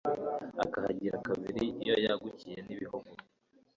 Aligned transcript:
Akahigira 0.63 1.17
kabiri. 1.27 1.63
Iyo 1.83 1.95
yagukiye 2.05 2.57
n'ibihugu, 2.65 3.11